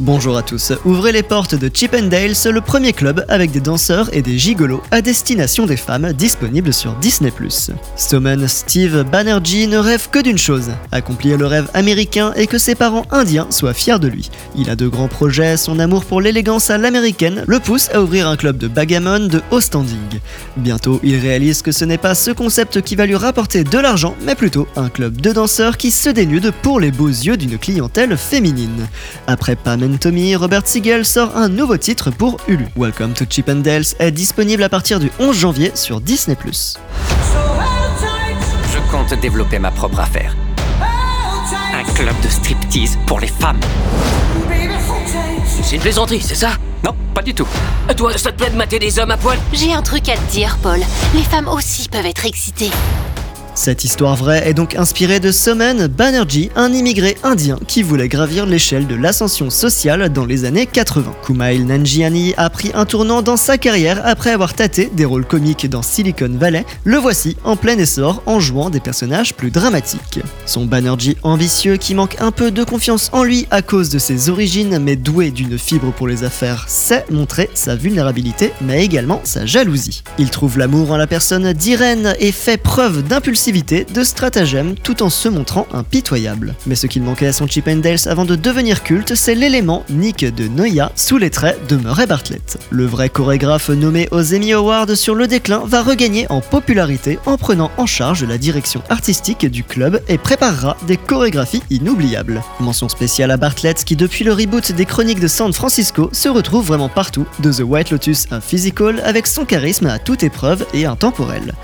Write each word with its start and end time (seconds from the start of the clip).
Bonjour 0.00 0.36
à 0.36 0.42
tous, 0.42 0.74
ouvrez 0.84 1.10
les 1.10 1.22
portes 1.22 1.54
de 1.54 1.70
Chip 1.72 1.94
and 1.94 2.08
Dale, 2.08 2.34
le 2.52 2.60
premier 2.60 2.92
club 2.92 3.24
avec 3.28 3.50
des 3.50 3.60
danseurs 3.60 4.10
et 4.12 4.20
des 4.20 4.38
gigolos 4.38 4.82
à 4.90 5.00
destination 5.00 5.64
des 5.64 5.78
femmes 5.78 6.12
disponible 6.12 6.74
sur 6.74 6.92
Disney+. 6.96 7.32
Stoman 7.96 8.46
Steve 8.46 9.04
Banerjee 9.04 9.66
ne 9.66 9.78
rêve 9.78 10.10
que 10.10 10.18
d'une 10.18 10.36
chose, 10.36 10.70
accomplir 10.92 11.38
le 11.38 11.46
rêve 11.46 11.70
américain 11.72 12.34
et 12.36 12.46
que 12.46 12.58
ses 12.58 12.74
parents 12.74 13.06
indiens 13.10 13.46
soient 13.48 13.72
fiers 13.72 13.98
de 13.98 14.08
lui. 14.08 14.30
Il 14.54 14.68
a 14.68 14.76
de 14.76 14.86
grands 14.86 15.08
projets, 15.08 15.56
son 15.56 15.78
amour 15.78 16.04
pour 16.04 16.20
l'élégance 16.20 16.68
à 16.68 16.76
l'américaine 16.76 17.44
le 17.46 17.58
pousse 17.58 17.88
à 17.94 18.02
ouvrir 18.02 18.28
un 18.28 18.36
club 18.36 18.58
de 18.58 18.68
bagamon 18.68 19.28
de 19.28 19.40
haut 19.50 19.60
standing. 19.60 20.20
Bientôt, 20.58 21.00
il 21.04 21.16
réalise 21.16 21.62
que 21.62 21.72
ce 21.72 21.86
n'est 21.86 21.96
pas 21.96 22.14
ce 22.14 22.32
concept 22.32 22.82
qui 22.82 22.96
va 22.96 23.06
lui 23.06 23.16
rapporter 23.16 23.64
de 23.64 23.78
l'argent, 23.78 24.14
mais 24.26 24.34
plutôt 24.34 24.68
un 24.76 24.90
club 24.90 25.22
de 25.22 25.32
danseurs 25.32 25.78
qui 25.78 25.90
se 25.90 26.10
dénude 26.10 26.52
pour 26.60 26.80
les 26.80 26.90
beaux 26.90 27.08
yeux 27.08 27.38
d'une 27.38 27.56
clientèle 27.56 28.18
féminine. 28.18 28.86
Après 29.26 29.56
Tommy, 29.94 30.34
Robert 30.34 30.66
Siegel 30.66 31.04
sort 31.04 31.36
un 31.36 31.48
nouveau 31.48 31.76
titre 31.76 32.10
pour 32.10 32.38
Hulu. 32.48 32.66
Welcome 32.76 33.12
to 33.14 33.24
Chip 33.28 33.48
and 33.48 33.56
Dales 33.56 33.84
est 33.98 34.10
disponible 34.10 34.62
à 34.62 34.68
partir 34.68 34.98
du 34.98 35.10
11 35.18 35.36
janvier 35.36 35.70
sur 35.74 36.00
Disney+. 36.00 36.36
Je 36.52 36.76
compte 38.90 39.14
développer 39.20 39.58
ma 39.58 39.70
propre 39.70 40.00
affaire. 40.00 40.34
Un 41.72 41.84
club 41.94 42.14
de 42.22 42.28
striptease 42.28 42.98
pour 43.06 43.20
les 43.20 43.28
femmes. 43.28 43.60
C'est 45.62 45.76
une 45.76 45.82
plaisanterie, 45.82 46.20
c'est 46.20 46.34
ça? 46.34 46.50
Non, 46.84 46.94
pas 47.14 47.22
du 47.22 47.32
tout. 47.32 47.46
Toi, 47.96 48.18
ça 48.18 48.32
te 48.32 48.36
plaît 48.36 48.50
de 48.50 48.56
mater 48.56 48.78
des 48.78 48.98
hommes 48.98 49.12
à 49.12 49.16
poil? 49.16 49.38
J'ai 49.52 49.72
un 49.72 49.82
truc 49.82 50.08
à 50.08 50.16
te 50.16 50.30
dire, 50.30 50.58
Paul. 50.62 50.80
Les 51.14 51.22
femmes 51.22 51.48
aussi 51.48 51.88
peuvent 51.88 52.06
être 52.06 52.26
excitées. 52.26 52.70
Cette 53.56 53.84
histoire 53.84 54.16
vraie 54.16 54.46
est 54.46 54.52
donc 54.52 54.76
inspirée 54.76 55.18
de 55.18 55.32
Soman 55.32 55.86
Banerjee, 55.86 56.50
un 56.56 56.74
immigré 56.74 57.16
indien 57.22 57.58
qui 57.66 57.82
voulait 57.82 58.06
gravir 58.06 58.44
l'échelle 58.44 58.86
de 58.86 58.94
l'ascension 58.94 59.48
sociale 59.48 60.10
dans 60.10 60.26
les 60.26 60.44
années 60.44 60.66
80. 60.66 61.14
Kumail 61.24 61.64
Nanjiani 61.64 62.34
a 62.36 62.50
pris 62.50 62.70
un 62.74 62.84
tournant 62.84 63.22
dans 63.22 63.38
sa 63.38 63.56
carrière 63.56 64.02
après 64.04 64.30
avoir 64.30 64.52
tâté 64.52 64.90
des 64.92 65.06
rôles 65.06 65.24
comiques 65.24 65.70
dans 65.70 65.80
Silicon 65.80 66.28
Valley. 66.38 66.66
Le 66.84 66.98
voici 66.98 67.38
en 67.44 67.56
plein 67.56 67.78
essor 67.78 68.22
en 68.26 68.40
jouant 68.40 68.68
des 68.68 68.78
personnages 68.78 69.32
plus 69.32 69.50
dramatiques. 69.50 70.20
Son 70.44 70.66
Banerjee 70.66 71.16
ambitieux 71.22 71.78
qui 71.78 71.94
manque 71.94 72.20
un 72.20 72.32
peu 72.32 72.50
de 72.50 72.62
confiance 72.62 73.08
en 73.14 73.24
lui 73.24 73.46
à 73.50 73.62
cause 73.62 73.88
de 73.88 73.98
ses 73.98 74.28
origines 74.28 74.78
mais 74.80 74.96
doué 74.96 75.30
d'une 75.30 75.58
fibre 75.58 75.92
pour 75.92 76.08
les 76.08 76.24
affaires 76.24 76.66
sait 76.68 77.06
montrer 77.10 77.48
sa 77.54 77.74
vulnérabilité 77.74 78.52
mais 78.60 78.84
également 78.84 79.22
sa 79.24 79.46
jalousie. 79.46 80.02
Il 80.18 80.28
trouve 80.28 80.58
l'amour 80.58 80.90
en 80.90 80.98
la 80.98 81.06
personne 81.06 81.54
d'Irène 81.54 82.14
et 82.20 82.32
fait 82.32 82.58
preuve 82.58 83.02
de 83.52 84.02
stratagème 84.02 84.74
tout 84.74 85.04
en 85.04 85.10
se 85.10 85.28
montrant 85.28 85.68
impitoyable. 85.72 86.56
Mais 86.66 86.74
ce 86.74 86.88
qu'il 86.88 87.02
manquait 87.02 87.28
à 87.28 87.32
son 87.32 87.46
Chip 87.46 87.68
and 87.68 87.76
Dales 87.76 87.98
avant 88.06 88.24
de 88.24 88.34
devenir 88.34 88.82
culte, 88.82 89.14
c'est 89.14 89.36
l'élément 89.36 89.84
Nick 89.88 90.24
de 90.24 90.48
Noia 90.48 90.90
sous 90.96 91.16
les 91.16 91.30
traits 91.30 91.64
de 91.68 91.76
Murray 91.76 92.06
Bartlett. 92.08 92.58
Le 92.70 92.86
vrai 92.86 93.08
chorégraphe 93.08 93.68
nommé 93.68 94.08
aux 94.10 94.34
Emmy 94.34 94.52
Awards 94.52 94.96
sur 94.96 95.14
le 95.14 95.28
déclin 95.28 95.62
va 95.64 95.82
regagner 95.82 96.26
en 96.28 96.40
popularité 96.40 97.20
en 97.24 97.36
prenant 97.36 97.70
en 97.76 97.86
charge 97.86 98.24
la 98.24 98.36
direction 98.36 98.82
artistique 98.88 99.46
du 99.46 99.62
club 99.62 100.02
et 100.08 100.18
préparera 100.18 100.76
des 100.88 100.96
chorégraphies 100.96 101.62
inoubliables. 101.70 102.42
Mention 102.58 102.88
spéciale 102.88 103.30
à 103.30 103.36
Bartlett 103.36 103.84
qui 103.84 103.94
depuis 103.94 104.24
le 104.24 104.32
reboot 104.32 104.72
des 104.72 104.86
chroniques 104.86 105.20
de 105.20 105.28
San 105.28 105.52
Francisco 105.52 106.10
se 106.12 106.28
retrouve 106.28 106.66
vraiment 106.66 106.88
partout, 106.88 107.26
de 107.38 107.52
The 107.52 107.62
White 107.64 107.90
Lotus 107.90 108.26
à 108.32 108.40
Physical 108.40 109.00
avec 109.04 109.28
son 109.28 109.44
charisme 109.44 109.86
à 109.86 110.00
toute 110.00 110.24
épreuve 110.24 110.66
et 110.74 110.84
intemporel. 110.84 111.54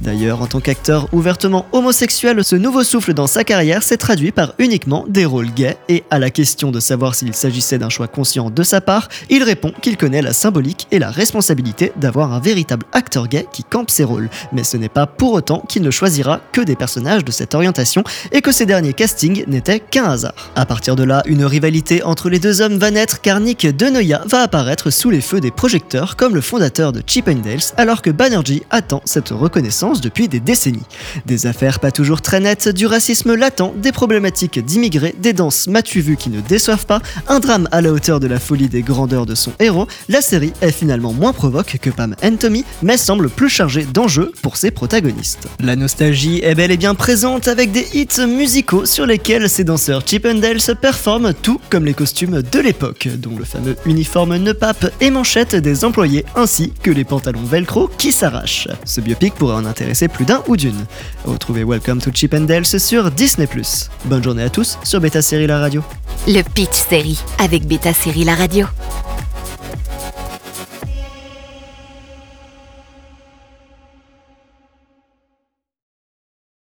D'ailleurs, 0.00 0.40
en 0.40 0.46
tant 0.46 0.60
qu'acteur 0.60 1.08
ouvertement 1.12 1.66
homosexuel, 1.72 2.42
ce 2.42 2.56
nouveau 2.56 2.82
souffle 2.84 3.12
dans 3.12 3.26
sa 3.26 3.44
carrière 3.44 3.82
s'est 3.82 3.98
traduit 3.98 4.32
par 4.32 4.54
uniquement 4.58 5.04
des 5.08 5.26
rôles 5.26 5.52
gays, 5.52 5.76
et 5.88 6.04
à 6.10 6.18
la 6.18 6.30
question 6.30 6.70
de 6.70 6.80
savoir 6.80 7.14
s'il 7.14 7.34
s'agissait 7.34 7.76
d'un 7.76 7.90
choix 7.90 8.08
conscient 8.08 8.48
de 8.48 8.62
sa 8.62 8.80
part, 8.80 9.08
il 9.28 9.42
répond 9.42 9.72
qu'il 9.82 9.98
connaît 9.98 10.22
la 10.22 10.32
symbolique 10.32 10.86
et 10.90 10.98
la 10.98 11.10
responsabilité 11.10 11.92
d'avoir 11.96 12.32
un 12.32 12.40
véritable 12.40 12.86
acteur 12.92 13.28
gay 13.28 13.46
qui 13.52 13.62
campe 13.62 13.90
ses 13.90 14.04
rôles, 14.04 14.30
mais 14.52 14.64
ce 14.64 14.78
n'est 14.78 14.88
pas 14.88 15.06
pour 15.06 15.34
autant 15.34 15.62
qu'il 15.68 15.82
ne 15.82 15.90
choisira 15.90 16.40
que 16.52 16.62
des 16.62 16.76
personnages 16.76 17.24
de 17.24 17.32
cette 17.32 17.54
orientation 17.54 18.02
et 18.32 18.40
que 18.40 18.52
ces 18.52 18.66
derniers 18.66 18.94
castings 18.94 19.44
n'étaient 19.48 19.80
qu'un 19.80 20.04
hasard. 20.04 20.52
À 20.56 20.64
partir 20.64 20.96
de 20.96 21.04
là, 21.04 21.22
une 21.26 21.44
rivalité 21.44 22.02
entre 22.02 22.30
les 22.30 22.38
deux 22.38 22.62
hommes 22.62 22.78
va 22.78 22.90
naître 22.90 23.20
car 23.20 23.38
Nick 23.40 23.66
Denoya 23.66 24.22
va 24.26 24.40
apparaître 24.40 24.90
sous 24.90 25.10
les 25.10 25.20
feux 25.20 25.40
des 25.40 25.50
projecteurs 25.50 26.16
comme 26.16 26.34
le 26.34 26.40
fondateur 26.40 26.92
de 26.92 27.02
Chip 27.06 27.28
Dales 27.28 27.60
alors 27.76 28.00
que 28.00 28.10
Banerjee 28.10 28.62
attend 28.70 29.02
cette 29.04 29.28
reconnaissance 29.28 29.89
depuis 29.98 30.28
des 30.28 30.40
décennies. 30.40 30.86
Des 31.26 31.46
affaires 31.46 31.80
pas 31.80 31.90
toujours 31.90 32.22
très 32.22 32.38
nettes, 32.38 32.68
du 32.68 32.86
racisme 32.86 33.34
latent, 33.34 33.72
des 33.76 33.92
problématiques 33.92 34.64
d'immigrés, 34.64 35.14
des 35.18 35.32
danses 35.32 35.66
matu 35.66 36.00
vues 36.00 36.16
qui 36.16 36.30
ne 36.30 36.40
déçoivent 36.40 36.86
pas, 36.86 37.00
un 37.26 37.40
drame 37.40 37.68
à 37.72 37.80
la 37.80 37.92
hauteur 37.92 38.20
de 38.20 38.26
la 38.26 38.38
folie 38.38 38.68
des 38.68 38.82
grandeurs 38.82 39.26
de 39.26 39.34
son 39.34 39.52
héros, 39.58 39.88
la 40.08 40.20
série 40.20 40.52
est 40.60 40.70
finalement 40.70 41.12
moins 41.12 41.32
provoque 41.32 41.78
que 41.80 41.90
Pam 41.90 42.14
and 42.22 42.36
Tommy, 42.36 42.64
mais 42.82 42.96
semble 42.96 43.28
plus 43.28 43.48
chargée 43.48 43.84
d'enjeux 43.84 44.32
pour 44.42 44.56
ses 44.56 44.70
protagonistes. 44.70 45.48
La 45.58 45.76
nostalgie 45.76 46.40
est 46.42 46.54
bel 46.54 46.70
et 46.70 46.76
bien 46.76 46.94
présente 46.94 47.48
avec 47.48 47.72
des 47.72 47.86
hits 47.94 48.26
musicaux 48.26 48.86
sur 48.86 49.06
lesquels 49.06 49.48
ces 49.48 49.64
danseurs 49.64 50.02
Chip 50.06 50.26
and 50.26 50.36
Dale 50.36 50.60
se 50.60 50.72
performent 50.72 51.32
tout 51.34 51.60
comme 51.70 51.84
les 51.84 51.94
costumes 51.94 52.42
de 52.42 52.58
l'époque, 52.60 53.08
dont 53.18 53.36
le 53.38 53.44
fameux 53.44 53.76
uniforme 53.86 54.36
ne 54.36 54.52
pape 54.52 54.92
et 55.00 55.10
manchette 55.10 55.56
des 55.56 55.84
employés 55.84 56.24
ainsi 56.36 56.72
que 56.82 56.90
les 56.90 57.04
pantalons 57.04 57.42
velcro 57.42 57.88
qui 57.98 58.12
s'arrachent. 58.12 58.68
Ce 58.84 59.00
biopic 59.00 59.34
pourrait 59.34 59.54
en 59.54 59.64
plus 60.08 60.24
d'un 60.24 60.42
ou 60.46 60.56
d'une. 60.56 60.86
Retrouvez 61.24 61.64
Welcome 61.64 62.00
to 62.00 62.10
Chip 62.12 62.34
and 62.34 62.42
Dale 62.42 62.64
sur 62.64 63.10
Disney+. 63.10 63.48
Bonne 64.04 64.22
journée 64.22 64.42
à 64.42 64.50
tous 64.50 64.78
sur 64.84 65.00
Beta 65.00 65.22
Série 65.22 65.46
La 65.46 65.58
Radio. 65.58 65.82
Le 66.26 66.42
Pitch 66.42 66.74
Série 66.88 67.18
avec 67.38 67.66
Beta 67.66 67.92
Série 67.92 68.24
La 68.24 68.34
Radio. 68.34 68.66